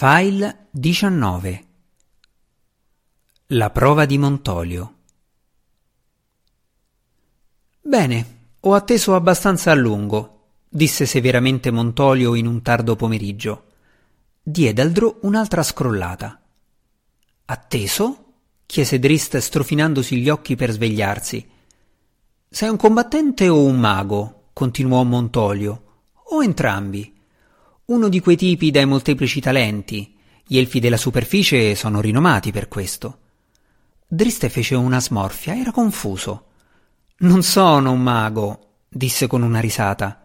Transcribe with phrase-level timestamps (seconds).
[0.00, 1.64] File 19
[3.46, 4.94] La prova di Montolio
[7.80, 8.26] Bene,
[8.60, 13.64] ho atteso abbastanza a lungo, disse severamente Montolio in un tardo pomeriggio.
[14.40, 16.42] Diede al Drò un'altra scrollata.
[17.46, 18.34] Atteso?
[18.66, 21.44] chiese Drist strofinandosi gli occhi per svegliarsi.
[22.48, 24.50] Sei un combattente o un mago?
[24.52, 26.10] continuò Montolio.
[26.30, 27.17] O entrambi?
[27.88, 30.14] Uno di quei tipi dai molteplici talenti.
[30.46, 33.20] Gli elfi della superficie sono rinomati per questo.
[34.06, 36.48] Driste fece una smorfia, era confuso.
[37.20, 40.22] Non sono un mago, disse con una risata.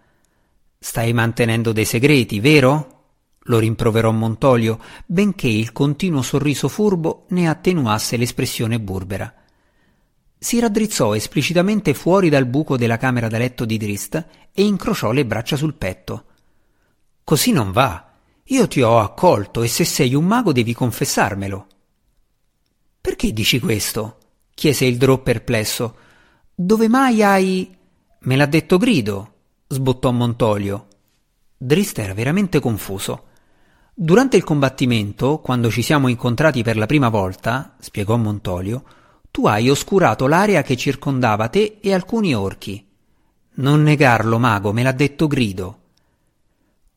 [0.78, 2.90] Stai mantenendo dei segreti, vero?
[3.44, 9.34] lo rimproverò Montolio, benché il continuo sorriso furbo ne attenuasse l'espressione burbera.
[10.38, 14.16] Si raddrizzò esplicitamente fuori dal buco della camera da letto di Drist
[14.52, 16.26] e incrociò le braccia sul petto.
[17.24, 18.12] Così non va.
[18.48, 21.68] Io ti ho accolto e se sei un mago devi confessarmelo.
[23.00, 24.18] Perché dici questo?
[24.54, 25.96] chiese il Drò perplesso.
[26.54, 27.76] Dove mai hai.
[28.20, 29.34] Me l'ha detto Grido,
[29.68, 30.88] sbottò Montolio.
[31.58, 33.28] Drist era veramente confuso.
[33.94, 38.84] Durante il combattimento, quando ci siamo incontrati per la prima volta, spiegò Montolio,
[39.32, 42.86] tu hai oscurato l'area che circondava te e alcuni orchi.
[43.56, 45.83] Non negarlo, mago, me l'ha detto Grido.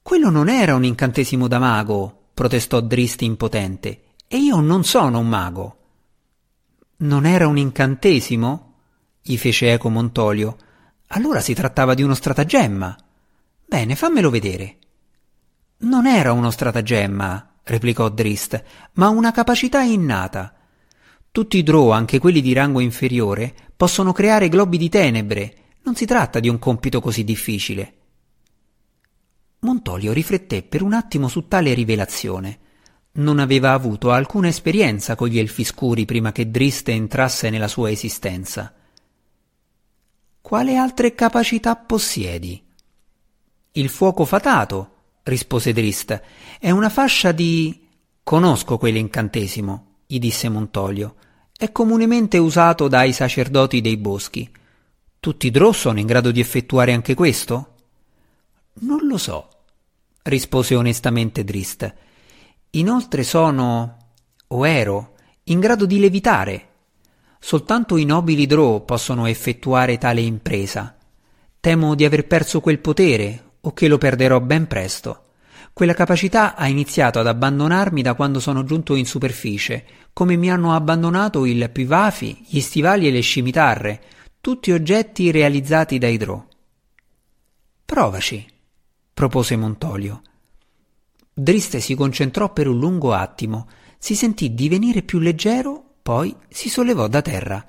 [0.06, 5.26] Quello non era un incantesimo da mago, protestò Drist impotente, e io non sono un
[5.26, 5.78] mago.
[6.98, 8.74] Non era un incantesimo?
[9.20, 10.58] gli fece eco Montolio.
[11.08, 12.96] Allora si trattava di uno stratagemma.
[13.66, 14.76] Bene, fammelo vedere.
[15.78, 18.62] Non era uno stratagemma, replicò Drist,
[18.92, 20.54] ma una capacità innata.
[21.32, 25.56] Tutti i Drow, anche quelli di rango inferiore, possono creare globi di tenebre.
[25.82, 28.05] Non si tratta di un compito così difficile.
[29.66, 32.58] Montolio rifletté per un attimo su tale rivelazione.
[33.14, 37.90] Non aveva avuto alcuna esperienza con gli elfi scuri prima che Drist entrasse nella sua
[37.90, 38.72] esistenza.
[40.40, 42.62] Quale altre capacità possiedi?
[43.72, 44.90] Il fuoco fatato,
[45.24, 46.22] rispose Drist,
[46.60, 47.88] è una fascia di.
[48.22, 51.16] Conosco quell'incantesimo, gli disse Montolio.
[51.56, 54.48] È comunemente usato dai sacerdoti dei boschi.
[55.18, 57.74] Tutti i Drow sono in grado di effettuare anche questo?
[58.74, 59.48] Non lo so,
[60.26, 61.92] rispose onestamente Drist.
[62.70, 63.96] Inoltre sono,
[64.48, 65.14] o ero,
[65.44, 66.68] in grado di levitare.
[67.38, 70.96] Soltanto i nobili Drow possono effettuare tale impresa.
[71.60, 75.22] Temo di aver perso quel potere, o che lo perderò ben presto.
[75.72, 80.74] Quella capacità ha iniziato ad abbandonarmi da quando sono giunto in superficie, come mi hanno
[80.74, 84.02] abbandonato il pivafi, gli stivali e le scimitarre,
[84.40, 86.46] tutti oggetti realizzati dai Drow.
[87.84, 88.54] Provaci
[89.16, 90.20] propose Montolio.
[91.32, 93.66] Driste si concentrò per un lungo attimo,
[93.96, 97.64] si sentì divenire più leggero, poi si sollevò da terra.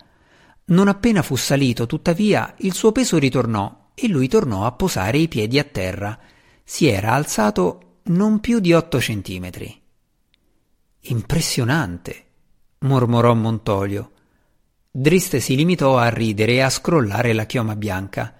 [0.65, 5.29] Non appena fu salito, tuttavia, il suo peso ritornò e lui tornò a posare i
[5.29, 6.19] piedi a terra.
[6.65, 9.81] Si era alzato non più di otto centimetri.
[10.99, 12.25] Impressionante,
[12.79, 14.11] mormorò Montolio.
[14.91, 18.35] Driste si limitò a ridere e a scrollare la chioma bianca.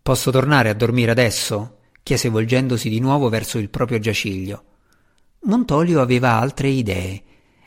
[0.00, 1.78] Posso tornare a dormire adesso?
[2.02, 4.64] Chiese volgendosi di nuovo verso il proprio giaciglio.
[5.44, 7.22] Montolio aveva altre idee.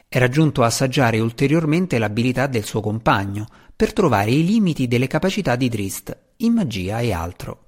[0.08, 5.56] Era giunto a assaggiare ulteriormente l'abilità del suo compagno per trovare i limiti delle capacità
[5.56, 7.66] di Drist in magia e altro.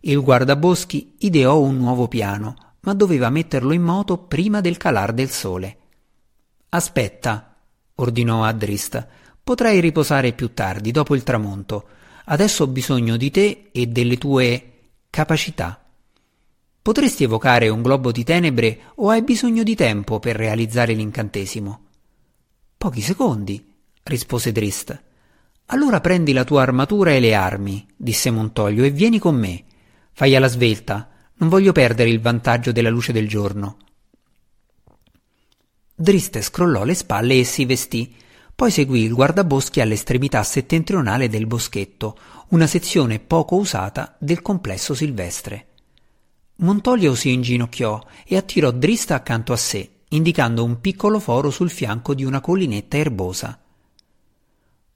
[0.00, 5.30] Il guardaboschi ideò un nuovo piano, ma doveva metterlo in moto prima del calar del
[5.30, 5.76] sole.
[6.70, 7.56] Aspetta,
[7.96, 9.06] ordinò a Drist,
[9.42, 11.88] potrai riposare più tardi, dopo il tramonto.
[12.26, 14.70] Adesso ho bisogno di te e delle tue
[15.10, 15.79] capacità.
[16.82, 21.80] Potresti evocare un globo di tenebre o hai bisogno di tempo per realizzare l'incantesimo?
[22.78, 23.62] Pochi secondi,
[24.04, 25.02] rispose Drist.
[25.66, 29.64] Allora prendi la tua armatura e le armi, disse Montolio, e vieni con me.
[30.12, 33.76] Fai alla svelta, non voglio perdere il vantaggio della luce del giorno.
[35.94, 38.14] Drist scrollò le spalle e si vestì.
[38.54, 42.18] Poi seguì il guardaboschi all'estremità settentrionale del boschetto,
[42.48, 45.66] una sezione poco usata del complesso silvestre.
[46.60, 52.14] Montolio si inginocchiò e attirò Drista accanto a sé, indicando un piccolo foro sul fianco
[52.14, 53.58] di una collinetta erbosa.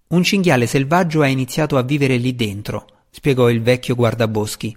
[0.08, 4.76] Un cinghiale selvaggio ha iniziato a vivere lì dentro, spiegò il vecchio guardaboschi.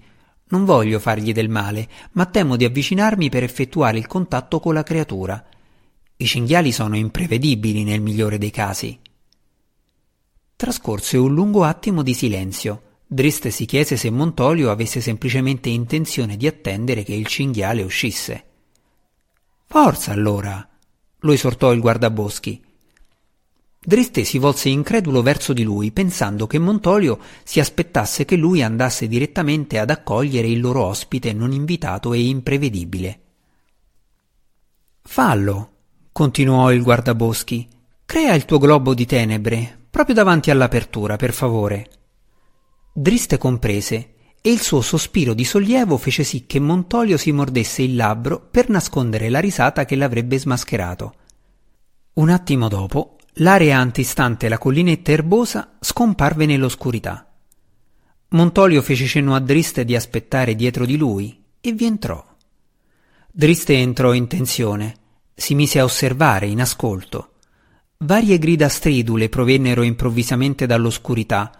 [0.50, 4.84] Non voglio fargli del male, ma temo di avvicinarmi per effettuare il contatto con la
[4.84, 5.46] creatura.
[6.16, 8.98] I cinghiali sono imprevedibili nel migliore dei casi.
[10.56, 12.82] Trascorse un lungo attimo di silenzio.
[13.10, 18.44] Drist si chiese se Montolio avesse semplicemente intenzione di attendere che il cinghiale uscisse.
[19.66, 20.68] Forza allora,
[21.20, 22.62] lo esortò il guardaboschi.
[23.80, 29.08] Driste si volse incredulo verso di lui, pensando che Montolio si aspettasse che lui andasse
[29.08, 33.22] direttamente ad accogliere il loro ospite non invitato e imprevedibile.
[35.04, 35.72] Fallo,
[36.12, 37.70] continuò il guardaboschi,
[38.04, 41.90] crea il tuo globo di tenebre, proprio davanti all'apertura, per favore.
[43.00, 47.96] Driste comprese, e il suo sospiro di sollievo fece sì che Montolio si mordesse il
[47.96, 51.14] labbro per nascondere la risata che l'avrebbe smascherato.
[52.14, 57.32] Un attimo dopo L'area antistante la collinetta erbosa scomparve nell'oscurità.
[58.30, 62.26] Montolio fece cenno a Driste di aspettare dietro di lui e vi entrò.
[63.32, 64.96] Driste entrò in tensione,
[65.36, 67.34] si mise a osservare in ascolto.
[68.00, 71.52] Varie grida stridule provennero improvvisamente dall'oscurità,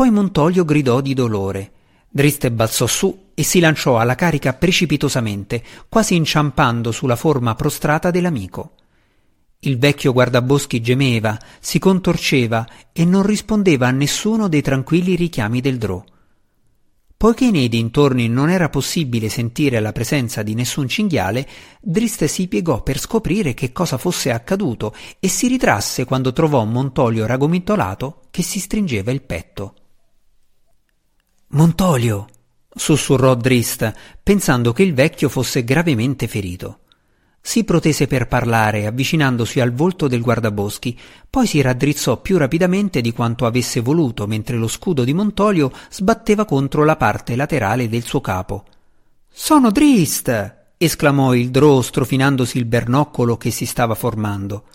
[0.00, 1.72] poi Montolio gridò di dolore.
[2.08, 8.76] Driste balzò su e si lanciò alla carica precipitosamente, quasi inciampando sulla forma prostrata dell'amico.
[9.58, 15.76] Il vecchio guardaboschi gemeva, si contorceva e non rispondeva a nessuno dei tranquilli richiami del
[15.76, 16.02] drò.
[17.14, 21.46] Poiché nei dintorni non era possibile sentire la presenza di nessun cinghiale,
[21.78, 27.26] Driste si piegò per scoprire che cosa fosse accaduto e si ritrasse quando trovò Montolio
[27.26, 29.74] ragomitolato che si stringeva il petto.
[31.52, 32.28] Montolio!
[32.72, 33.92] sussurrò Drist,
[34.22, 36.78] pensando che il vecchio fosse gravemente ferito.
[37.40, 40.96] Si protese per parlare, avvicinandosi al volto del guardaboschi,
[41.28, 46.44] poi si raddrizzò più rapidamente di quanto avesse voluto, mentre lo scudo di Montolio sbatteva
[46.44, 48.64] contro la parte laterale del suo capo.
[49.28, 50.58] Sono Drist!
[50.76, 54.66] esclamò il Drò strofinandosi il bernoccolo che si stava formando.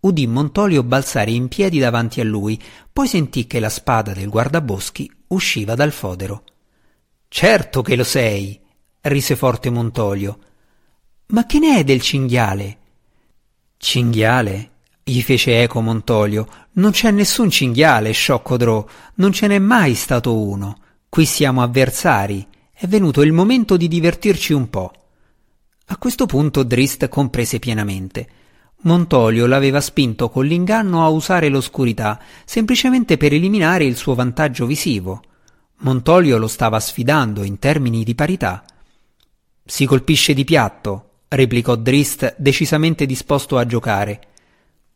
[0.00, 2.60] Udì Montolio balzare in piedi davanti a lui,
[2.92, 6.44] poi sentì che la spada del guardaboschi usciva dal fodero.
[7.28, 8.60] Certo che lo sei!
[9.02, 10.38] rise forte Montolio.
[11.26, 12.78] Ma che ne è del cinghiale?
[13.76, 14.70] Cinghiale?
[15.02, 16.46] gli fece eco Montolio.
[16.72, 20.78] Non c'è nessun cinghiale, sciocco Drò, non ce n'è mai stato uno.
[21.08, 22.46] Qui siamo avversari.
[22.72, 24.92] È venuto il momento di divertirci un po'.
[25.86, 28.28] A questo punto Drist comprese pienamente.
[28.82, 35.20] Montolio l'aveva spinto con l'inganno a usare l'oscurità, semplicemente per eliminare il suo vantaggio visivo.
[35.80, 38.64] Montolio lo stava sfidando in termini di parità.
[39.62, 44.20] Si colpisce di piatto, replicò Drist decisamente disposto a giocare.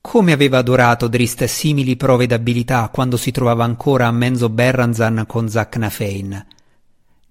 [0.01, 5.49] Come aveva adorato Drist simili prove d'abilità quando si trovava ancora a Menzo Berranzan con
[5.49, 6.47] Zacnafein.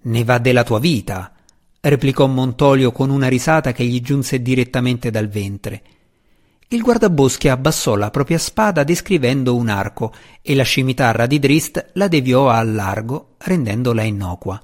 [0.02, 1.32] Ne va della tua vita,
[1.80, 5.82] replicò Montolio con una risata che gli giunse direttamente dal ventre.
[6.74, 10.12] Il guardaboschi abbassò la propria spada descrivendo un arco
[10.42, 14.60] e la scimitarra di Drist la deviò al largo, rendendola innocua.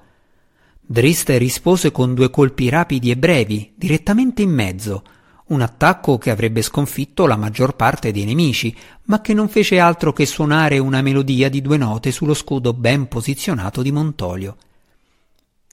[0.81, 5.05] Drist rispose con due colpi rapidi e brevi, direttamente in mezzo,
[5.51, 10.12] un attacco che avrebbe sconfitto la maggior parte dei nemici, ma che non fece altro
[10.12, 14.57] che suonare una melodia di due note sullo scudo ben posizionato di Montolio.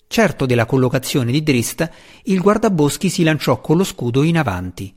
[0.06, 1.90] Certo della collocazione di Drist,
[2.26, 4.97] il guardaboschi si lanciò con lo scudo in avanti.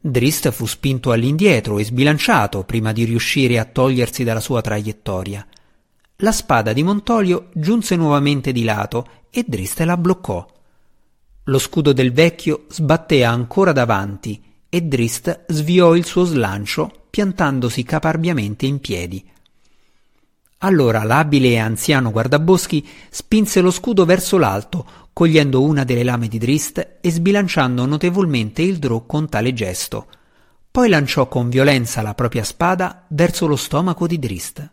[0.00, 5.44] Drist fu spinto all'indietro e sbilanciato prima di riuscire a togliersi dalla sua traiettoria.
[6.18, 10.46] La spada di Montolio giunse nuovamente di lato e Driste la bloccò.
[11.44, 18.66] Lo scudo del vecchio sbatté ancora davanti e Drist sviò il suo slancio piantandosi caparbiamente
[18.66, 19.24] in piedi.
[20.58, 26.38] Allora l'abile e anziano guardaboschi spinse lo scudo verso l'alto, cogliendo una delle lame di
[26.38, 30.06] Drist e sbilanciando notevolmente il drò con tale gesto.
[30.70, 34.70] Poi lanciò con violenza la propria spada verso lo stomaco di Drist.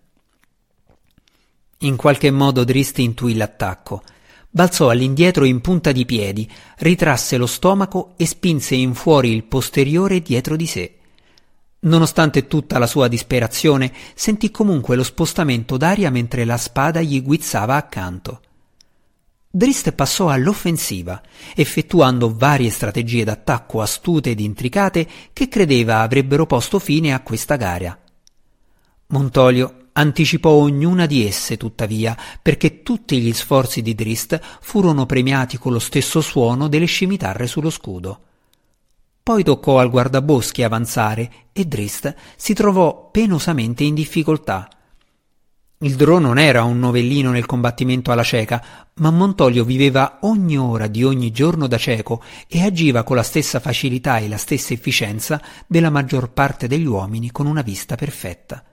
[1.79, 4.03] In qualche modo Drist intuì l'attacco.
[4.51, 6.47] Balzò all'indietro in punta di piedi,
[6.77, 10.95] ritrasse lo stomaco e spinse in fuori il posteriore dietro di sé.
[11.79, 17.77] Nonostante tutta la sua disperazione, sentì comunque lo spostamento d'aria mentre la spada gli guizzava
[17.77, 18.41] accanto.
[19.55, 21.21] Drist passò all'offensiva,
[21.55, 27.97] effettuando varie strategie d'attacco astute ed intricate che credeva avrebbero posto fine a questa gara.
[29.07, 35.71] Montolio Anticipò ognuna di esse, tuttavia, perché tutti gli sforzi di Drist furono premiati con
[35.71, 38.19] lo stesso suono delle scimitarre sullo scudo.
[39.23, 44.67] Poi toccò al guardaboschi avanzare e Drist si trovò penosamente in difficoltà.
[45.79, 48.63] Il Drò non era un novellino nel combattimento alla cieca,
[48.95, 53.59] ma Montolio viveva ogni ora di ogni giorno da cieco e agiva con la stessa
[53.59, 58.63] facilità e la stessa efficienza della maggior parte degli uomini con una vista perfetta.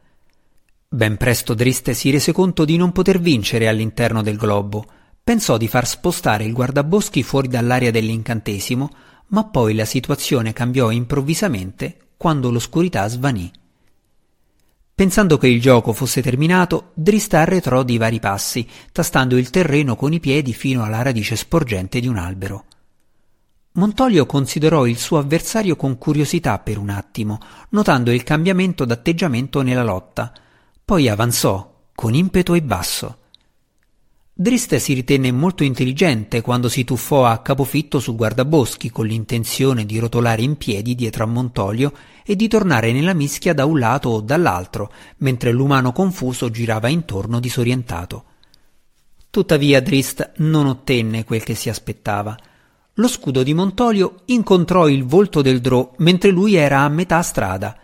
[0.89, 4.85] Ben presto Driste si rese conto di non poter vincere all'interno del globo.
[5.25, 8.91] Pensò di far spostare il guardaboschi fuori dall'area dell'incantesimo,
[9.29, 13.51] ma poi la situazione cambiò improvvisamente quando l'oscurità svanì.
[14.95, 20.13] Pensando che il gioco fosse terminato, Drista arretrò di vari passi, tastando il terreno con
[20.13, 22.65] i piedi fino alla radice sporgente di un albero.
[23.75, 27.39] Montolio considerò il suo avversario con curiosità per un attimo,
[27.71, 30.31] notando il cambiamento d'atteggiamento nella lotta.
[30.85, 33.17] Poi avanzò, con impeto e basso.
[34.35, 39.99] Driste si ritenne molto intelligente quando si tuffò a capofitto sul guardaboschi con l'intenzione di
[39.99, 41.93] rotolare in piedi dietro a Montolio
[42.25, 47.41] e di tornare nella mischia da un lato o dall'altro, mentre l'umano confuso girava intorno
[47.41, 48.25] disorientato.
[49.31, 52.37] Tuttavia Drist non ottenne quel che si aspettava.
[52.97, 57.79] Lo scudo di Montolio incontrò il volto del Drò mentre lui era a metà strada.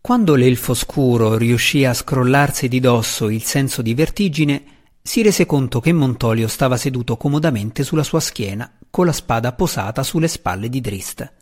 [0.00, 4.62] Quando l'elfo scuro riuscì a scrollarsi di dosso il senso di vertigine,
[5.02, 10.02] si rese conto che Montolio stava seduto comodamente sulla sua schiena, con la spada posata
[10.02, 11.32] sulle spalle di Drist.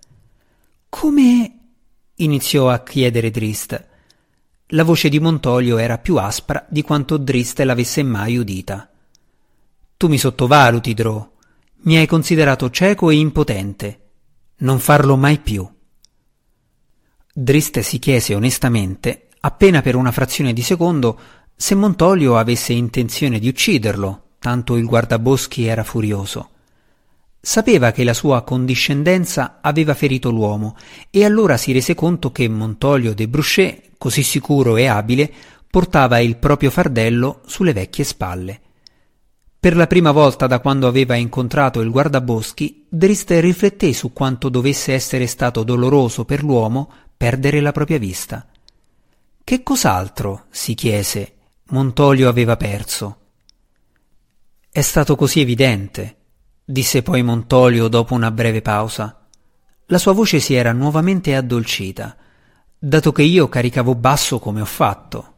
[0.88, 1.55] Come?
[2.16, 3.87] Iniziò a chiedere Drist.
[4.70, 8.90] La voce di Montolio era più aspra di quanto Drist l'avesse mai udita.
[9.96, 11.30] Tu mi sottovaluti, Drò.
[11.82, 14.00] Mi hai considerato cieco e impotente.
[14.58, 15.68] Non farlo mai più.
[17.32, 21.18] Drist si chiese onestamente, appena per una frazione di secondo,
[21.54, 26.50] se Montolio avesse intenzione di ucciderlo, tanto il guardaboschi era furioso.
[27.46, 30.76] Sapeva che la sua condiscendenza aveva ferito l'uomo
[31.10, 35.32] e allora si rese conto che Montolio de Bruchet, così sicuro e abile,
[35.70, 38.60] portava il proprio fardello sulle vecchie spalle.
[39.60, 44.92] Per la prima volta da quando aveva incontrato il guardaboschi, Drist rifletté su quanto dovesse
[44.92, 48.44] essere stato doloroso per l'uomo perdere la propria vista.
[49.44, 51.34] Che cos'altro, si chiese,
[51.66, 53.18] Montolio aveva perso.
[54.68, 56.15] È stato così evidente,
[56.68, 59.25] disse poi Montolio dopo una breve pausa.
[59.87, 62.16] La sua voce si era nuovamente addolcita,
[62.76, 65.35] dato che io caricavo basso come ho fatto.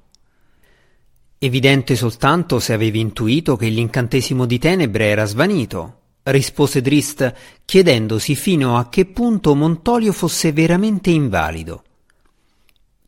[1.37, 7.33] Evidente soltanto se avevi intuito che l'incantesimo di tenebre era svanito, rispose Drist,
[7.65, 11.83] chiedendosi fino a che punto Montolio fosse veramente invalido.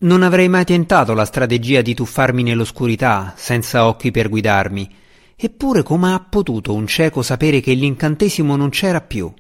[0.01, 4.95] Non avrei mai tentato la strategia di tuffarmi nell'oscurità, senza occhi per guidarmi.
[5.43, 9.33] Eppure come ha potuto un cieco sapere che l'incantesimo non c'era più?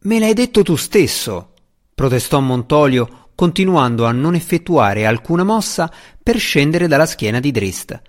[0.00, 1.52] Me l'hai detto tu stesso,
[1.94, 5.92] protestò Montolio, continuando a non effettuare alcuna mossa
[6.22, 8.00] per scendere dalla schiena di Drist.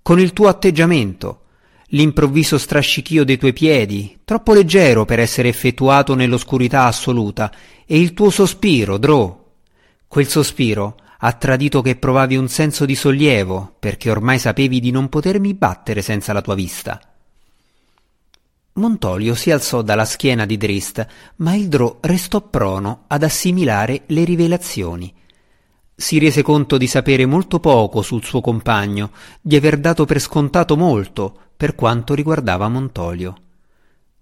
[0.00, 1.40] Con il tuo atteggiamento,
[1.88, 7.52] l'improvviso strascichio dei tuoi piedi, troppo leggero per essere effettuato nell'oscurità assoluta,
[7.84, 9.44] e il tuo sospiro, Drò,
[10.06, 15.08] Quel sospiro ha tradito che provavi un senso di sollievo, perché ormai sapevi di non
[15.08, 17.00] potermi battere senza la tua vista.
[18.74, 21.04] Montolio si alzò dalla schiena di Drist,
[21.36, 25.12] ma il Drò restò prono ad assimilare le rivelazioni.
[25.92, 29.10] Si rese conto di sapere molto poco sul suo compagno,
[29.40, 33.34] di aver dato per scontato molto per quanto riguardava Montolio.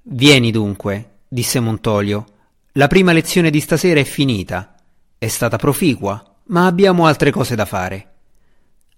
[0.00, 2.24] Vieni dunque, disse Montolio.
[2.72, 4.74] La prima lezione di stasera è finita.
[5.18, 8.12] È stata proficua, ma abbiamo altre cose da fare.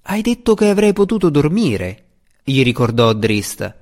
[0.02, 2.04] Hai detto che avrei potuto dormire,
[2.42, 3.76] gli ricordò Drist.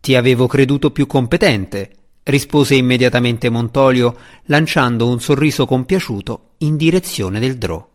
[0.00, 1.90] Ti avevo creduto più competente,
[2.24, 7.90] rispose immediatamente Montolio, lanciando un sorriso compiaciuto in direzione del Drò.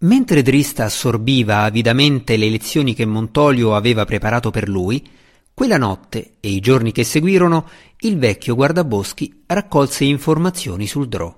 [0.00, 5.08] Mentre Drista assorbiva avidamente le lezioni che Montolio aveva preparato per lui,
[5.54, 7.68] quella notte e i giorni che seguirono,
[8.00, 11.37] il vecchio guardaboschi raccolse informazioni sul Drò.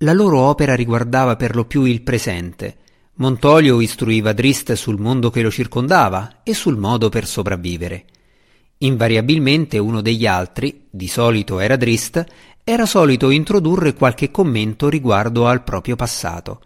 [0.00, 2.76] La loro opera riguardava per lo più il presente.
[3.14, 8.04] Montolio istruiva Drist sul mondo che lo circondava e sul modo per sopravvivere.
[8.78, 12.22] Invariabilmente uno degli altri, di solito era Drist,
[12.62, 16.60] era solito introdurre qualche commento riguardo al proprio passato.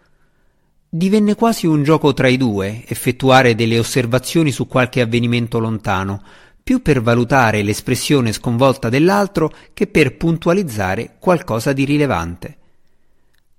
[0.89, 6.21] Divenne quasi un gioco tra i due, effettuare delle osservazioni su qualche avvenimento lontano,
[6.61, 12.57] più per valutare l'espressione sconvolta dell'altro che per puntualizzare qualcosa di rilevante.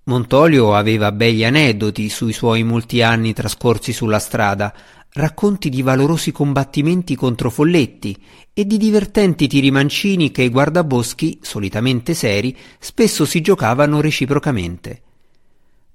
[0.05, 4.75] Montolio aveva begli aneddoti sui suoi molti anni trascorsi sulla strada,
[5.13, 8.21] racconti di valorosi combattimenti contro folletti
[8.53, 15.03] e di divertenti tiri mancini che i guardaboschi, solitamente seri, spesso si giocavano reciprocamente.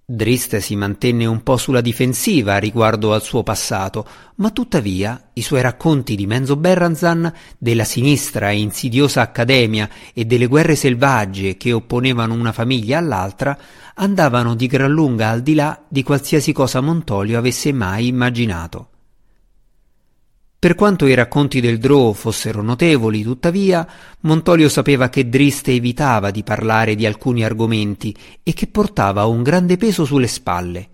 [0.10, 5.62] Drist si mantenne un po' sulla difensiva riguardo al suo passato, ma tuttavia i suoi
[5.62, 12.34] racconti di Menzo Berranzan, della sinistra e insidiosa accademia e delle guerre selvagge che opponevano
[12.36, 13.60] una famiglia all'altra
[14.00, 18.90] andavano di gran lunga al di là di qualsiasi cosa Montolio avesse mai immaginato.
[20.60, 23.88] Per quanto i racconti del Drò fossero notevoli, tuttavia,
[24.22, 29.78] Montolio sapeva che Driste evitava di parlare di alcuni argomenti e che portava un grande
[29.78, 30.90] peso sulle spalle.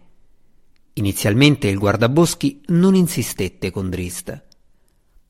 [0.93, 4.43] Inizialmente il guardaboschi non insistette con Drist.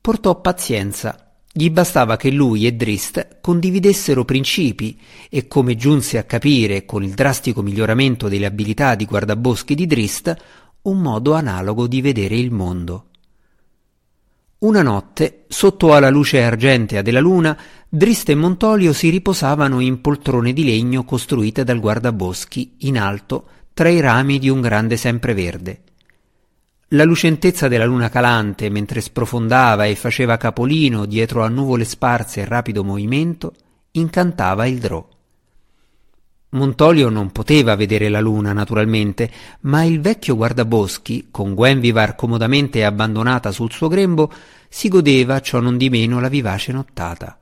[0.00, 1.23] Portò pazienza
[1.56, 4.98] gli bastava che lui e Drist condividessero principi
[5.30, 10.34] e come giunse a capire con il drastico miglioramento delle abilità di guardaboschi di Drist,
[10.82, 13.04] un modo analogo di vedere il mondo.
[14.58, 17.56] Una notte, sotto alla luce argentea della luna,
[17.88, 23.88] Drist e Montolio si riposavano in poltrone di legno costruite dal guardaboschi in alto tra
[23.88, 25.82] i rami di un grande sempreverde.
[26.88, 32.44] La lucentezza della luna calante, mentre sprofondava e faceva capolino dietro a nuvole sparse e
[32.44, 33.54] rapido movimento,
[33.92, 35.06] incantava il drò.
[36.50, 39.30] Montolio non poteva vedere la luna, naturalmente,
[39.62, 44.30] ma il vecchio guardaboschi, con Gwenvivar comodamente abbandonata sul suo grembo,
[44.68, 47.38] si godeva ciò non di meno la vivace nottata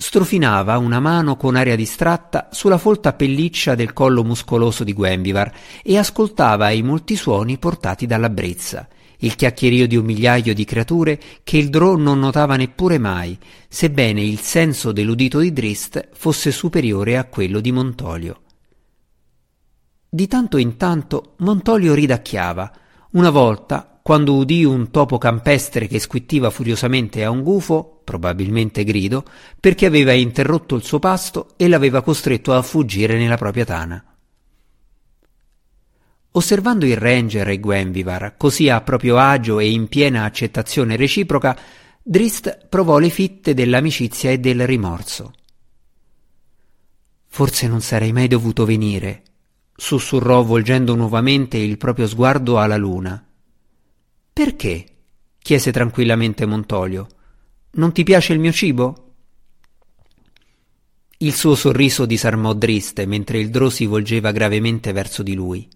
[0.00, 5.52] strofinava una mano con aria distratta sulla folta pelliccia del collo muscoloso di Gwenvivar
[5.82, 8.86] e ascoltava i molti suoni portati dalla brezza,
[9.18, 13.36] il chiacchierio di un migliaio di creature che il drò non notava neppure mai,
[13.68, 18.42] sebbene il senso dell'udito di Drist fosse superiore a quello di Montolio.
[20.08, 22.72] Di tanto in tanto Montolio ridacchiava.
[23.10, 29.22] Una volta, quando udì un topo campestre che squittiva furiosamente a un gufo, probabilmente grido,
[29.60, 34.02] perché aveva interrotto il suo pasto e l'aveva costretto a fuggire nella propria tana.
[36.30, 41.54] Osservando il ranger e Gwenvivar così a proprio agio e in piena accettazione reciproca,
[42.02, 45.34] Drist provò le fitte dell'amicizia e del rimorso.
[47.26, 49.22] Forse non sarei mai dovuto venire,
[49.76, 53.22] sussurrò volgendo nuovamente il proprio sguardo alla luna.
[54.38, 54.86] Perché?
[55.36, 57.08] chiese tranquillamente Montolio.
[57.72, 59.14] Non ti piace il mio cibo?
[61.16, 65.68] Il suo sorriso disarmò Driste mentre il drò si volgeva gravemente verso di lui.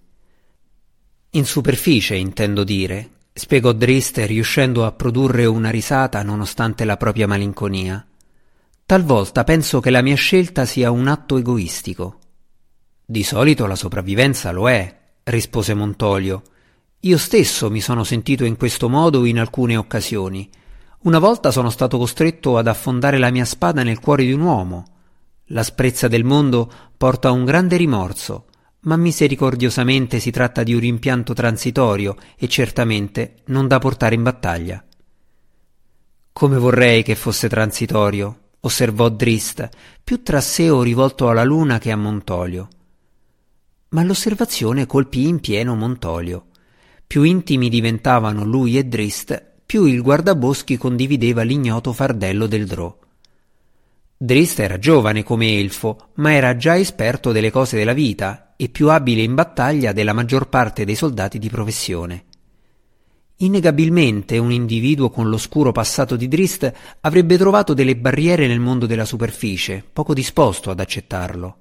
[1.30, 8.06] In superficie, intendo dire, spiegò Driste riuscendo a produrre una risata nonostante la propria malinconia.
[8.86, 12.20] Talvolta penso che la mia scelta sia un atto egoistico.
[13.04, 16.44] Di solito la sopravvivenza lo è, rispose Montolio,
[17.04, 20.48] io stesso mi sono sentito in questo modo in alcune occasioni.
[21.00, 24.84] Una volta sono stato costretto ad affondare la mia spada nel cuore di un uomo.
[25.46, 28.46] L'asprezza del mondo porta un grande rimorso,
[28.82, 34.84] ma misericordiosamente si tratta di un rimpianto transitorio e certamente non da portare in battaglia.
[36.32, 39.68] Come vorrei che fosse transitorio, osservò Drist,
[40.04, 42.68] più trasseo rivolto alla luna che a Montolio.
[43.88, 46.46] Ma l'osservazione colpì in pieno Montolio.
[47.12, 52.98] Più intimi diventavano lui e Drist, più il guardaboschi condivideva l'ignoto fardello del Drò.
[54.16, 58.88] Drist era giovane come elfo, ma era già esperto delle cose della vita e più
[58.88, 62.24] abile in battaglia della maggior parte dei soldati di professione.
[63.40, 69.04] Innegabilmente un individuo con l'oscuro passato di Drist avrebbe trovato delle barriere nel mondo della
[69.04, 71.56] superficie, poco disposto ad accettarlo.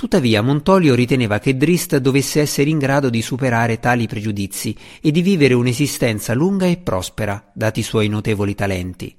[0.00, 5.20] Tuttavia Montolio riteneva che Drist dovesse essere in grado di superare tali pregiudizi e di
[5.20, 9.14] vivere un'esistenza lunga e prospera, dati i suoi notevoli talenti.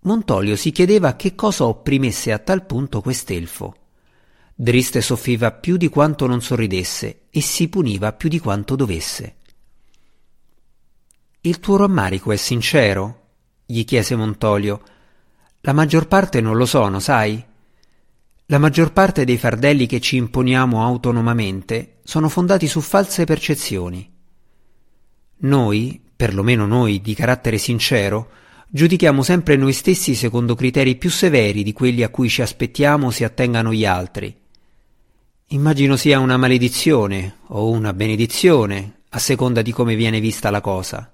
[0.00, 3.76] Montolio si chiedeva che cosa opprimesse a tal punto quest'elfo.
[4.54, 9.36] Drist soffriva più di quanto non sorridesse e si puniva più di quanto dovesse.
[11.42, 13.24] Il tuo rammarico è sincero?
[13.66, 14.80] gli chiese Montolio.
[15.60, 17.44] La maggior parte non lo sono, sai?
[18.48, 24.08] La maggior parte dei fardelli che ci imponiamo autonomamente sono fondati su false percezioni.
[25.38, 28.30] Noi, perlomeno noi di carattere sincero,
[28.68, 33.24] giudichiamo sempre noi stessi secondo criteri più severi di quelli a cui ci aspettiamo si
[33.24, 34.32] attengano gli altri.
[35.48, 41.12] Immagino sia una maledizione o una benedizione, a seconda di come viene vista la cosa.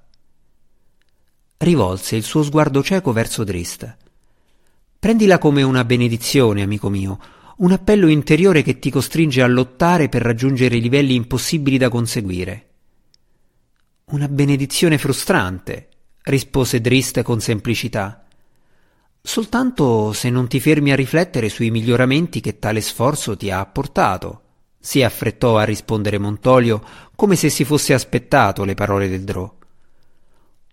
[1.56, 3.96] Rivolse il suo sguardo cieco verso Drist.
[5.02, 7.18] Prendila come una benedizione, amico mio,
[7.56, 12.68] un appello interiore che ti costringe a lottare per raggiungere livelli impossibili da conseguire.
[14.12, 15.88] Una benedizione frustrante,
[16.22, 18.28] rispose Drist con semplicità.
[19.20, 24.42] Soltanto se non ti fermi a riflettere sui miglioramenti che tale sforzo ti ha apportato,
[24.78, 26.80] si affrettò a rispondere Montolio
[27.16, 29.52] come se si fosse aspettato le parole del Drò.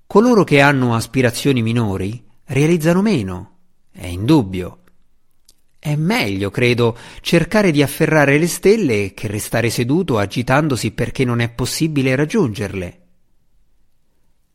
[0.05, 3.53] Coloro che hanno aspirazioni minori realizzano meno
[3.99, 4.77] è indubbio.
[5.77, 11.49] È meglio, credo, cercare di afferrare le stelle che restare seduto agitandosi perché non è
[11.49, 12.97] possibile raggiungerle.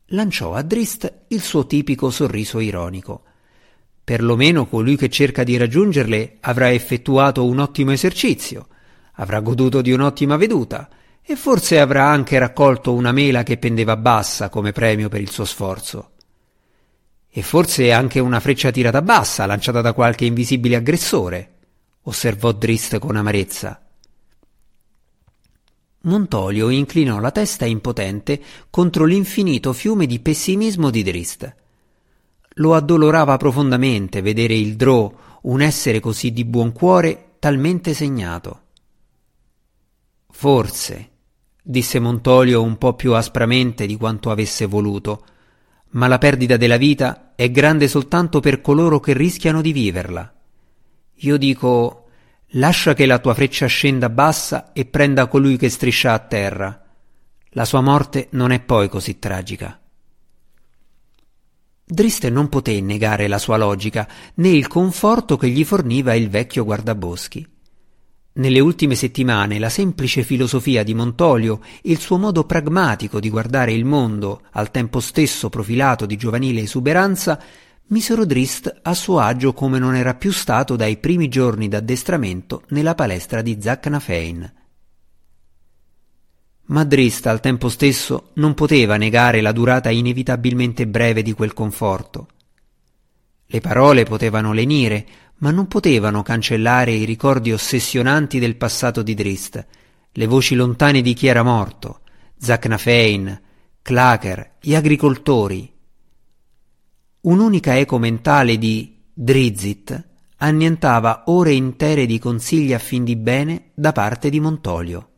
[0.09, 3.25] lanciò a Drist il suo tipico sorriso ironico.
[4.03, 8.69] Perlomeno colui che cerca di raggiungerle avrà effettuato un ottimo esercizio,
[9.15, 10.89] avrà goduto di un'ottima veduta
[11.23, 15.45] e forse avrà anche raccolto una mela che pendeva bassa come premio per il suo
[15.45, 16.14] sforzo.
[17.37, 21.55] E forse anche una freccia tirata bassa lanciata da qualche invisibile aggressore,
[22.03, 23.85] osservò Drist con amarezza.
[26.03, 31.55] Montolio inclinò la testa impotente contro l'infinito fiume di pessimismo di Drist.
[32.59, 38.61] Lo addolorava profondamente vedere il Drò, un essere così di buon cuore, talmente segnato.
[40.31, 41.11] Forse,
[41.61, 45.25] disse Montolio un po più aspramente di quanto avesse voluto,
[45.95, 50.33] ma la perdita della vita è grande soltanto per coloro che rischiano di viverla.
[51.19, 52.05] Io dico
[52.57, 56.85] Lascia che la tua freccia scenda bassa e prenda colui che striscia a terra.
[57.51, 59.81] La sua morte non è poi così tragica.
[61.85, 66.65] Driste non poté negare la sua logica né il conforto che gli forniva il vecchio
[66.65, 67.54] guardaboschi.
[68.37, 73.73] Nelle ultime settimane la semplice filosofia di Montolio e il suo modo pragmatico di guardare
[73.73, 77.41] il mondo, al tempo stesso profilato di giovanile esuberanza,
[77.89, 82.97] misero Drist a suo agio come non era più stato dai primi giorni d'addestramento nella
[82.97, 84.53] palestra di Zacnafein.
[86.67, 92.27] Ma Drist al tempo stesso non poteva negare la durata inevitabilmente breve di quel conforto.
[93.47, 95.07] Le parole potevano lenire,
[95.39, 99.67] ma non potevano cancellare i ricordi ossessionanti del passato di Drist,
[100.13, 102.01] le voci lontane di chi era morto,
[102.39, 103.41] Zacnafein,
[103.83, 105.75] Clacker, gli agricoltori,
[107.25, 113.93] Un'unica eco mentale di Drizzt annientava ore intere di consigli a fin di bene da
[113.93, 115.09] parte di Montolio.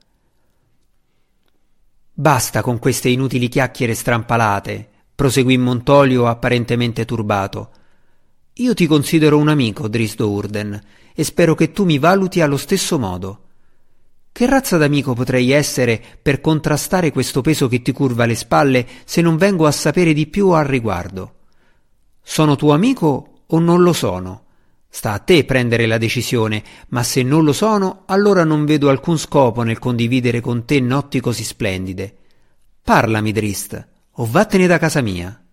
[2.12, 7.70] Basta con queste inutili chiacchiere strampalate, proseguì Montolio apparentemente turbato.
[8.58, 10.82] Io ti considero un amico, Drisdo Urden,
[11.14, 13.40] e spero che tu mi valuti allo stesso modo.
[14.32, 19.20] Che razza d'amico potrei essere per contrastare questo peso che ti curva le spalle se
[19.20, 21.34] non vengo a sapere di più al riguardo?
[22.22, 24.44] Sono tuo amico o non lo sono?
[24.88, 29.18] Sta a te prendere la decisione, ma se non lo sono, allora non vedo alcun
[29.18, 32.16] scopo nel condividere con te notti così splendide.
[32.82, 35.45] Parlami, Drist, o vattene da casa mia.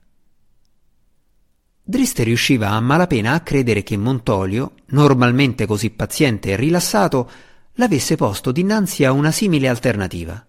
[1.86, 7.30] Drist riusciva a malapena a credere che Montolio, normalmente così paziente e rilassato,
[7.74, 10.46] l'avesse posto dinanzi a una simile alternativa.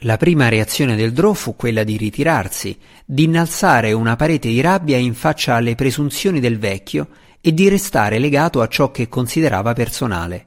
[0.00, 4.96] La prima reazione del Drò fu quella di ritirarsi, di innalzare una parete di rabbia
[4.96, 7.08] in faccia alle presunzioni del vecchio
[7.40, 10.46] e di restare legato a ciò che considerava personale.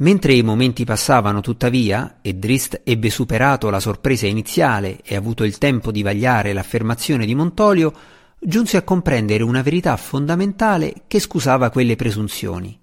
[0.00, 5.58] Mentre i momenti passavano tuttavia, e Drist ebbe superato la sorpresa iniziale e avuto il
[5.58, 7.92] tempo di vagliare l'affermazione di Montolio,
[8.38, 12.78] giunse a comprendere una verità fondamentale che scusava quelle presunzioni.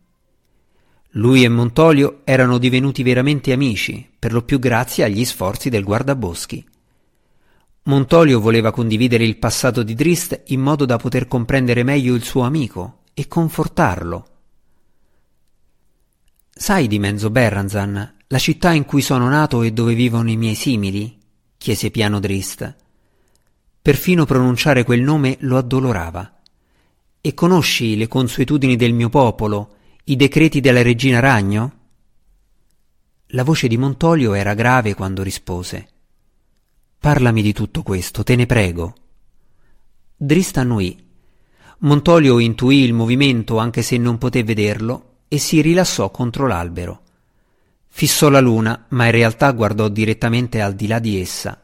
[1.12, 6.64] Lui e Montolio erano divenuti veramente amici, per lo più grazie agli sforzi del guardaboschi.
[7.84, 12.44] Montolio voleva condividere il passato di Drist in modo da poter comprendere meglio il suo
[12.44, 14.28] amico e confortarlo.
[16.60, 20.56] Sai di Menzo Berranzan, la città in cui sono nato e dove vivono i miei
[20.56, 21.16] simili?
[21.56, 22.76] chiese piano Drist.
[23.80, 26.40] Perfino pronunciare quel nome lo addolorava.
[27.22, 31.74] E conosci le consuetudini del mio popolo, i decreti della regina Ragno?
[33.28, 35.88] La voce di Montolio era grave quando rispose.
[36.98, 38.96] Parlami di tutto questo, te ne prego.
[40.18, 41.06] Drista annuì.
[41.80, 47.02] Montolio intuì il movimento anche se non poté vederlo e si rilassò contro l'albero.
[47.88, 51.62] Fissò la luna, ma in realtà guardò direttamente al di là di essa.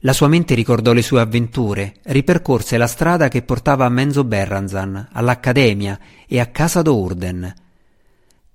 [0.00, 5.08] La sua mente ricordò le sue avventure, ripercorse la strada che portava a Menzo Berranzan,
[5.12, 7.54] all'Accademia e a casa d'Urden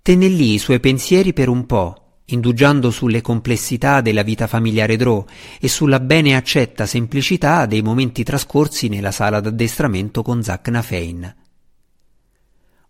[0.04, 5.24] Tenne lì i suoi pensieri per un po', indugiando sulle complessità della vita familiare Drò
[5.60, 11.36] e sulla bene accetta semplicità dei momenti trascorsi nella sala d'addestramento con Zac Nafein.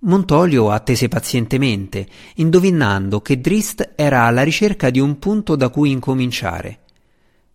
[0.04, 6.80] Montolio attese pazientemente, indovinando che Drist era alla ricerca di un punto da cui incominciare.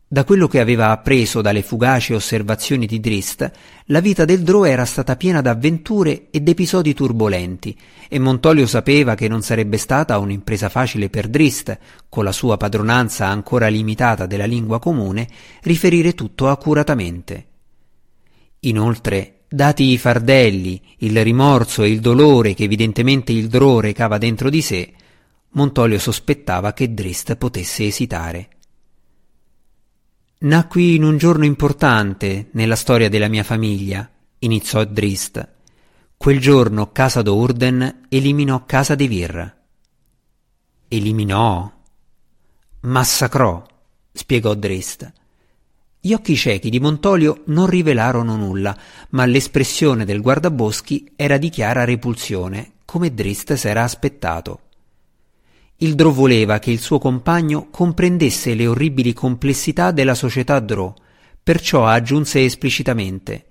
[0.07, 3.51] Da quello che aveva appreso dalle fugaci osservazioni di Drist,
[3.87, 7.77] la vita del Drò era stata piena d'avventure ed episodi turbolenti,
[8.09, 11.77] e Montolio sapeva che non sarebbe stata un'impresa facile per Drist,
[12.09, 15.27] con la sua padronanza ancora limitata della lingua comune,
[15.63, 17.47] riferire tutto accuratamente.
[18.61, 24.51] Inoltre, dati i fardelli, il rimorso e il dolore che evidentemente il Drò recava dentro
[24.51, 24.93] di sé,
[25.51, 28.49] Montolio sospettava che Drist potesse esitare.
[30.39, 34.09] Nacqui in un giorno importante nella storia della mia famiglia,
[34.41, 35.55] iniziò Drist.
[36.17, 39.57] Quel giorno Casa d'Urden eliminò Casa de Vir.
[40.89, 41.73] Eliminò?
[42.81, 43.65] Massacrò,
[44.13, 45.11] spiegò Drist.
[46.07, 48.79] Gli occhi ciechi di Montolio non rivelarono nulla,
[49.11, 54.61] ma l'espressione del guardaboschi era di chiara repulsione, come Drist s'era aspettato.
[55.79, 60.95] Il Drò voleva che il suo compagno comprendesse le orribili complessità della società Drò,
[61.43, 63.47] perciò aggiunse esplicitamente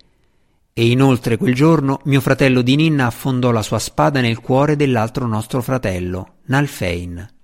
[0.72, 5.28] E inoltre quel giorno mio fratello di Ninna affondò la sua spada nel cuore dell'altro
[5.28, 7.35] nostro fratello, Nalfein.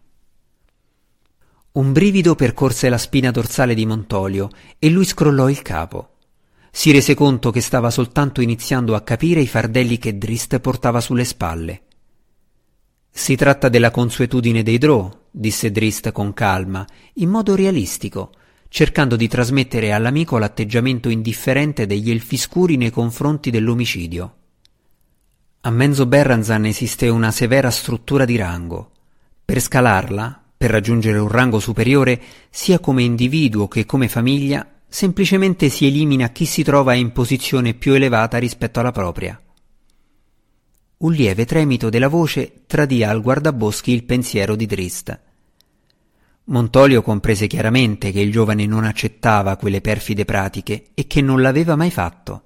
[1.74, 6.18] Un brivido percorse la spina dorsale di Montolio e lui scrollò il capo.
[6.70, 11.24] Si rese conto che stava soltanto iniziando a capire i fardelli che Drist portava sulle
[11.24, 11.84] spalle.
[13.10, 18.32] Si tratta della consuetudine dei Drò, disse Drist con calma, in modo realistico,
[18.68, 24.36] cercando di trasmettere all'amico l'atteggiamento indifferente degli elfi scuri nei confronti dell'omicidio.
[25.62, 28.92] A Menzo Berranzan esiste una severa struttura di rango.
[29.46, 32.22] Per scalarla, per raggiungere un rango superiore,
[32.52, 37.94] sia come individuo che come famiglia, semplicemente si elimina chi si trova in posizione più
[37.94, 39.42] elevata rispetto alla propria.
[40.98, 45.20] Un lieve tremito della voce tradì al guardaboschi il pensiero di Drist.
[46.44, 51.76] Montolio comprese chiaramente che il giovane non accettava quelle perfide pratiche e che non l'aveva
[51.76, 52.44] mai fatto.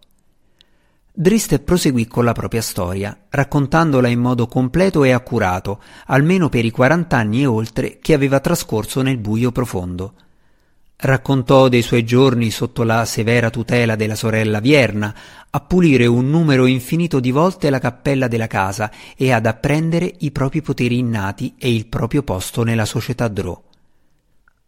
[1.17, 6.71] Drist proseguì con la propria storia, raccontandola in modo completo e accurato, almeno per i
[6.71, 10.13] quarant'anni e oltre che aveva trascorso nel buio profondo.
[10.97, 15.15] Raccontò dei suoi giorni sotto la severa tutela della sorella Vierna,
[15.51, 20.32] a pulire un numero infinito di volte la cappella della casa e ad apprendere i
[20.32, 23.63] propri poteri innati e il proprio posto nella società Drò.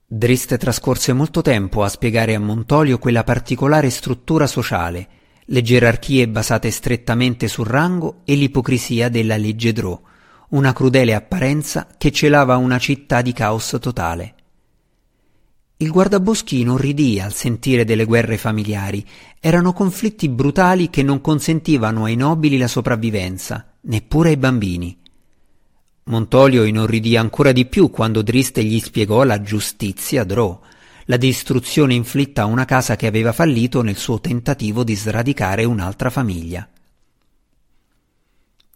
[0.05, 5.09] Drist trascorse molto tempo a spiegare a Montolio quella particolare struttura sociale,
[5.49, 9.99] le gerarchie basate strettamente sul rango e l'ipocrisia della legge Drò,
[10.49, 14.35] una crudele apparenza che celava una città di caos totale.
[15.77, 19.05] Il guardaboschi inorridì al sentire delle guerre familiari.
[19.39, 24.97] Erano conflitti brutali che non consentivano ai nobili la sopravvivenza, neppure ai bambini.
[26.05, 30.59] Montolio inorridì ancora di più quando Driste gli spiegò la giustizia Drò,
[31.09, 36.09] la distruzione inflitta a una casa che aveva fallito nel suo tentativo di sradicare un'altra
[36.09, 36.67] famiglia.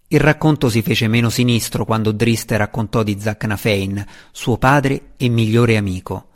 [0.08, 5.78] Il racconto si fece meno sinistro quando Driste raccontò di Zacnafein, suo padre e migliore
[5.78, 6.30] amico.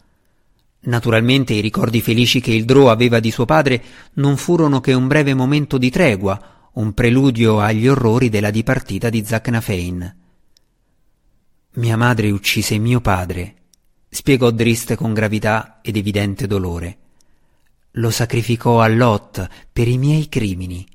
[0.81, 5.07] Naturalmente i ricordi felici che il Drò aveva di suo padre non furono che un
[5.07, 10.15] breve momento di tregua, un preludio agli orrori della dipartita di Zacnafein.
[11.75, 13.64] Mia madre uccise mio padre,
[14.15, 16.97] spiegò Drist con gravità ed evidente dolore.
[17.97, 20.87] Lo sacrificò a Lot per i miei crimini.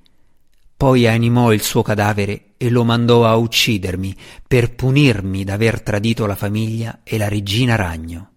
[0.74, 4.16] Poi animò il suo cadavere e lo mandò a uccidermi
[4.48, 8.30] per punirmi d'aver tradito la famiglia e la regina ragno.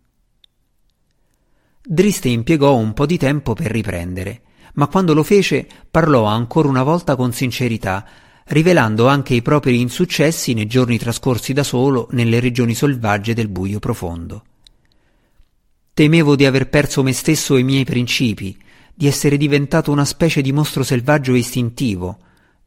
[1.82, 4.42] Driste impiegò un po' di tempo per riprendere,
[4.74, 8.06] ma quando lo fece parlò ancora una volta con sincerità,
[8.48, 13.80] rivelando anche i propri insuccessi nei giorni trascorsi da solo nelle regioni selvagge del buio
[13.80, 14.44] profondo.
[15.96, 18.58] Temevo di aver perso me stesso e i miei principi,
[18.96, 22.18] di essere diventato una specie di mostro selvaggio e istintivo,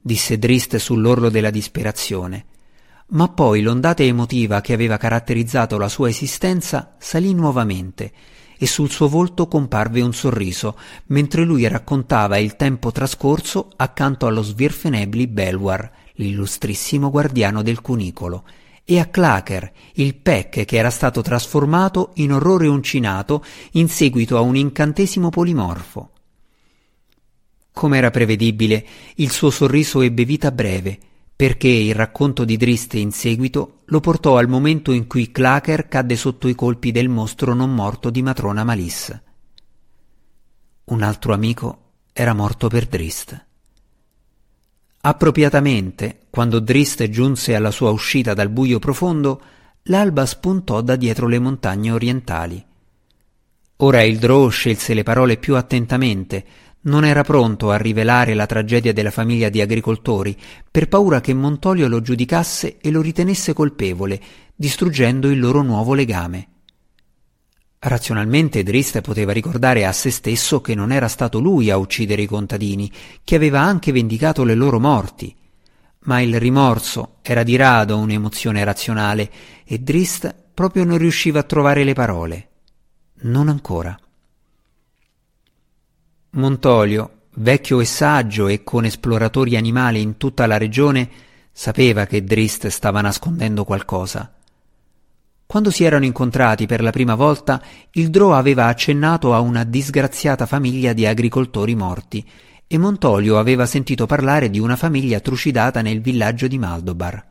[0.00, 2.44] disse Drist sull'orlo della disperazione.
[3.08, 8.12] Ma poi l'ondata emotiva che aveva caratterizzato la sua esistenza salì nuovamente
[8.56, 14.42] e sul suo volto comparve un sorriso, mentre lui raccontava il tempo trascorso accanto allo
[14.42, 18.44] svirfenebli Belwar, l'illustrissimo guardiano del cunicolo,
[18.88, 24.40] e a Clacker, il pec che era stato trasformato in orrore uncinato in seguito a
[24.40, 26.10] un incantesimo polimorfo.
[27.72, 30.96] Come era prevedibile, il suo sorriso ebbe vita breve,
[31.34, 36.14] perché il racconto di Driste in seguito lo portò al momento in cui Clacker cadde
[36.14, 39.20] sotto i colpi del mostro non morto di matrona Malissa.
[40.84, 41.80] Un altro amico
[42.12, 43.45] era morto per Drist.
[45.00, 49.40] Appropriatamente, quando Drist giunse alla sua uscita dal buio profondo,
[49.84, 52.64] l'alba spuntò da dietro le montagne orientali.
[53.76, 56.44] Ora il Drow scelse le parole più attentamente,
[56.86, 60.36] non era pronto a rivelare la tragedia della famiglia di agricoltori
[60.70, 64.20] per paura che Montolio lo giudicasse e lo ritenesse colpevole,
[64.54, 66.48] distruggendo il loro nuovo legame.
[67.78, 72.26] Razionalmente Drist poteva ricordare a se stesso che non era stato lui a uccidere i
[72.26, 72.90] contadini,
[73.22, 75.34] che aveva anche vendicato le loro morti.
[76.00, 79.30] Ma il rimorso era di rado un'emozione razionale
[79.64, 82.48] e Drist proprio non riusciva a trovare le parole.
[83.22, 83.96] Non ancora.
[86.30, 91.08] Montolio, vecchio e saggio e con esploratori animali in tutta la regione,
[91.52, 94.35] sapeva che Drist stava nascondendo qualcosa.
[95.46, 100.44] Quando si erano incontrati per la prima volta, il Drò aveva accennato a una disgraziata
[100.44, 102.28] famiglia di agricoltori morti
[102.66, 107.24] e Montolio aveva sentito parlare di una famiglia trucidata nel villaggio di Maldobar.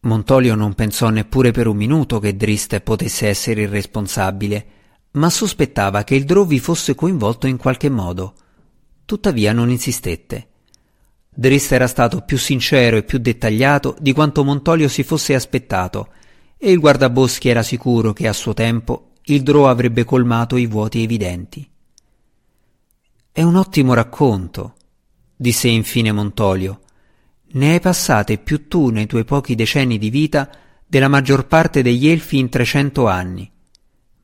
[0.00, 4.66] Montolio non pensò neppure per un minuto che Drist potesse essere il responsabile,
[5.12, 8.34] ma sospettava che il Drò vi fosse coinvolto in qualche modo.
[9.04, 10.48] Tuttavia non insistette.
[11.30, 16.08] Drist era stato più sincero e più dettagliato di quanto Montolio si fosse aspettato
[16.58, 21.02] e il guardaboschi era sicuro che a suo tempo il Drò avrebbe colmato i vuoti
[21.02, 21.68] evidenti.
[23.30, 24.74] È un ottimo racconto,
[25.36, 26.80] disse infine Montolio.
[27.50, 30.50] Ne hai passate più tu nei tuoi pochi decenni di vita
[30.84, 33.50] della maggior parte degli elfi in trecento anni.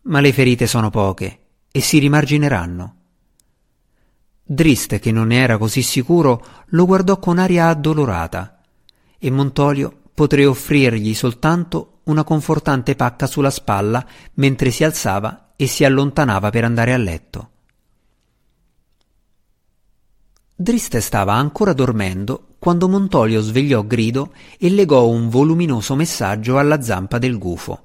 [0.02, 1.38] Ma le ferite sono poche
[1.70, 2.96] e si rimargineranno.
[4.42, 8.60] Drist, che non ne era così sicuro, lo guardò con aria addolorata,
[9.18, 15.84] e Montolio potrei offrirgli soltanto una confortante pacca sulla spalla mentre si alzava e si
[15.84, 17.48] allontanava per andare a letto.
[20.56, 27.18] Driste stava ancora dormendo quando Montolio svegliò Grido e legò un voluminoso messaggio alla zampa
[27.18, 27.82] del gufo.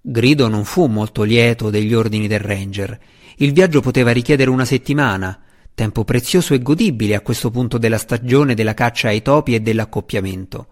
[0.00, 3.00] Grido non fu molto lieto degli ordini del ranger.
[3.36, 5.40] Il viaggio poteva richiedere una settimana,
[5.74, 10.66] tempo prezioso e godibile a questo punto della stagione della caccia ai topi e dell'accoppiamento.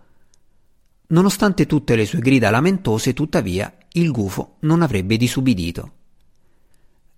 [1.13, 5.93] Nonostante tutte le sue grida lamentose, tuttavia, il gufo non avrebbe disubbidito.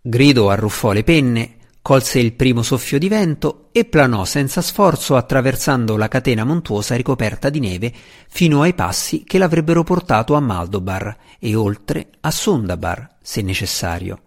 [0.01, 5.97] Grido arruffò le penne, colse il primo soffio di vento e planò senza sforzo attraversando
[5.97, 7.93] la catena montuosa ricoperta di neve
[8.29, 14.23] fino ai passi che l'avrebbero portato a Maldobar e oltre a Sundabar, se necessario.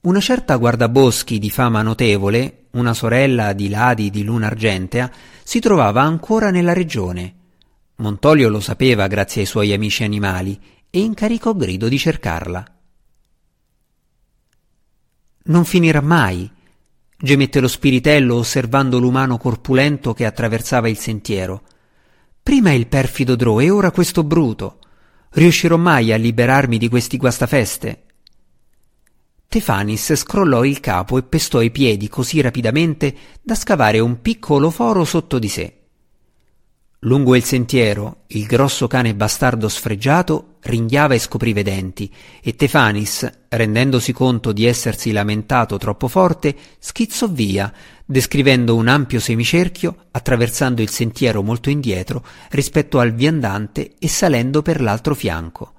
[0.00, 5.10] Una certa guardaboschi di fama notevole, una sorella di Ladi di Luna Argentea,
[5.44, 7.34] si trovava ancora nella regione
[7.96, 12.64] Montolio lo sapeva grazie ai suoi amici animali e incaricò Grido di cercarla.
[15.44, 16.50] Non finirà mai,
[17.16, 21.62] gemette lo spiritello osservando l'umano corpulento che attraversava il sentiero.
[22.42, 24.80] Prima il perfido Drò e ora questo bruto.
[25.30, 28.04] Riuscirò mai a liberarmi di questi guastafeste?
[29.48, 35.04] Tefanis scrollò il capo e pestò i piedi così rapidamente da scavare un piccolo foro
[35.04, 35.75] sotto di sé.
[37.06, 43.30] Lungo il sentiero il grosso cane bastardo sfregiato ringhiava e scopriva i denti e Tefanis,
[43.48, 47.72] rendendosi conto di essersi lamentato troppo forte, schizzò via,
[48.04, 54.80] descrivendo un ampio semicerchio, attraversando il sentiero molto indietro rispetto al viandante e salendo per
[54.80, 55.74] l'altro fianco.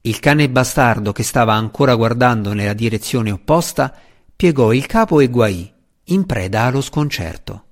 [0.00, 3.94] Il cane bastardo che stava ancora guardando nella direzione opposta
[4.34, 5.70] piegò il capo e guaì,
[6.04, 7.64] in preda allo sconcerto.